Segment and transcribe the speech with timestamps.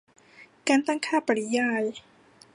[0.67, 1.83] การตั้งค่าปริยาย